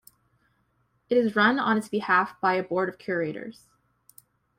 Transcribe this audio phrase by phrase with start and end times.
[1.11, 3.69] It is run on its behalf by a Board of Curators.